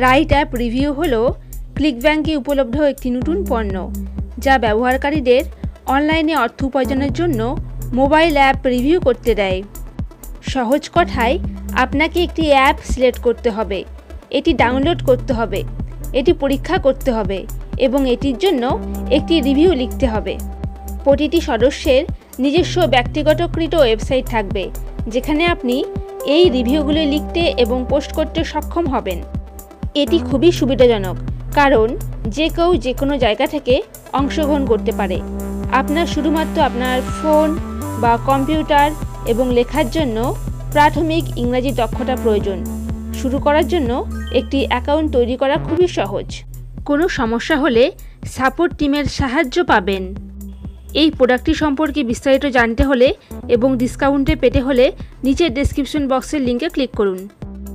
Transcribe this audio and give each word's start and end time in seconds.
Right 0.00 0.30
app 0.34 0.50
review 0.54 0.88
হলো 0.92 1.20
click 1.76 1.96
ব্যাঙ্কে 2.04 2.32
উপলব্ধ 2.36 2.76
একটি 2.92 3.08
নতুন 3.16 3.38
পণ্য, 3.50 3.74
যা 4.44 4.54
ব্যবহারকারীদের 4.58 5.42
অনলাইনে 5.94 6.34
অর্থ 6.44 6.58
উপার্জনের 6.68 7.12
জন্য 7.12 7.40
মোবাইল 8.00 8.34
অ্যাপ 8.36 8.58
রিভিউ 8.74 8.98
করতে 9.00 9.32
দেয়। 9.34 9.58
সহজ 10.54 10.82
কথায়, 10.96 11.36
আপনাকে 11.84 12.18
একটি 12.26 12.42
অ্যাপ 12.52 12.76
সিলেক্ট 12.90 13.20
করতে 13.26 13.48
হবে, 13.50 13.78
এটি 14.30 14.50
ডাউনলোড 14.52 15.00
করতে 15.08 15.32
হবে, 15.38 15.60
এটি 16.12 16.32
পরীক্ষা 16.42 16.76
করতে 16.78 17.10
হবে 17.16 17.38
এবং 17.86 18.00
এটির 18.14 18.36
জন্য 18.44 18.64
একটি 19.16 19.34
রিভিউ 19.40 19.70
লিখতে 19.82 20.06
হবে। 20.06 20.34
প্রতিটি 21.04 21.38
সদস্যের 21.48 22.02
নিজস্ব 22.38 22.76
ব্যক্তিগতকৃত 22.94 23.74
ওয়েবসাইট 23.80 24.24
থাকবে, 24.34 24.64
যেখানে 25.14 25.42
আপনি 25.54 25.76
এই 26.34 26.44
রিভিউগুলি 26.56 27.04
লিখতে 27.14 27.42
এবং 27.64 27.78
পোস্ট 27.90 28.10
করতে 28.18 28.40
সক্ষম 28.52 28.86
হবেন। 28.94 29.20
এটি 29.94 30.18
খুবই 30.18 30.50
সুবিধাজনক, 30.52 31.16
কারণ 31.54 31.88
যে 32.36 32.48
কেউ 32.48 32.70
যে 32.76 32.92
কোনো 32.94 33.14
জায়গা 33.18 33.46
থেকে 33.46 33.74
অংশগ্রহণ 34.12 34.62
করতে 34.66 34.92
পারে। 34.92 35.18
আপনার 35.72 36.06
শুধুমাত্র 36.06 36.56
আপনার 36.62 36.96
ফোন 37.18 37.48
বা 38.02 38.12
কম্পিউটার 38.28 38.88
এবং 39.26 39.46
লেখার 39.52 39.90
জন্য 39.90 40.16
প্রাথমিক 40.72 41.24
ইংরাজি 41.38 41.72
দক্ষতা 41.72 42.16
প্রয়োজন। 42.16 42.58
শুরু 43.20 43.38
করার 43.38 43.66
জন্য 43.68 43.90
একটি 44.34 44.58
অ্যাকাউন্ট 44.66 45.08
তৈরি 45.12 45.36
করা 45.36 45.56
খুবই 45.66 45.88
সহজ। 45.98 46.28
কোনো 46.84 47.04
সমস্যা 47.08 47.56
হলে 47.56 47.84
সাপোর্ট 48.36 48.72
টিমের 48.78 49.04
সাহায্য 49.18 49.56
পাবেন। 49.64 50.02
এই 50.94 51.10
প্রোডাক্টটি 51.10 51.52
সম্পর্কে 51.54 52.00
বিস্তারিত 52.04 52.44
জানতে 52.46 52.82
হলে 52.84 53.08
এবং 53.48 53.68
ডিসকাউন্টে 53.76 54.34
পেতে 54.36 54.60
হলে 54.60 54.84
নিচের 55.24 55.50
ডেসক্রিপশন 55.54 56.02
বক্সের 56.08 56.40
লিঙ্কে 56.40 56.68
ক্লিক 56.68 56.90
করুন। 56.90 57.20